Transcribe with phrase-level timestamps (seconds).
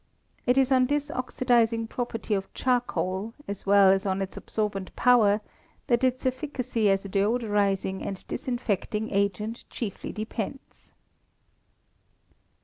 [0.47, 5.41] It is on this oxidizing property of charcoal, as well as on its absorbent power,
[5.85, 10.91] that its efficacy as a deodorizing and disinfecting agent chiefly depends.